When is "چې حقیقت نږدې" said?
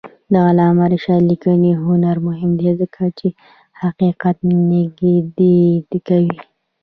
3.17-5.57